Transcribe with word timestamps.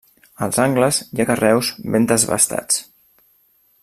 Als 0.45 0.59
angles 0.63 1.01
hi 1.17 1.21
ha 1.25 1.27
carreus 1.31 1.69
ben 1.97 2.09
desbastats. 2.13 2.81